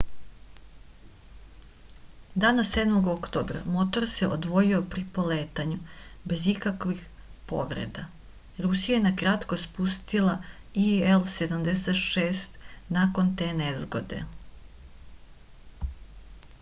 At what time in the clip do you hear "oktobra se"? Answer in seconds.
3.15-3.73